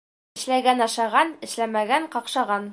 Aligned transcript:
Эшләгән 0.39 0.81
ашаған, 0.85 1.31
эшләмәгән 1.51 2.11
ҡаҡшаған. 2.17 2.69